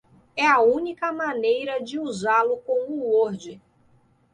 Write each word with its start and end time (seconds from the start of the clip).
É 0.35 0.47
a 0.47 0.59
única 0.59 1.11
maneira 1.13 1.79
de 1.79 1.99
usá-lo 1.99 2.57
com 2.65 2.89
o 2.89 3.03
Word. 3.03 3.61